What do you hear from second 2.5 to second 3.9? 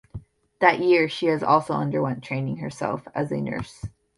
herself as a nurse.